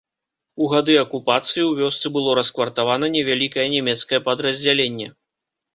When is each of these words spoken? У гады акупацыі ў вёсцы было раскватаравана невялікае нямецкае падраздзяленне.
У 0.63 0.69
гады 0.73 0.95
акупацыі 1.01 1.61
ў 1.65 1.73
вёсцы 1.81 2.13
было 2.15 2.29
раскватаравана 2.41 3.13
невялікае 3.19 3.67
нямецкае 3.77 4.19
падраздзяленне. 4.31 5.07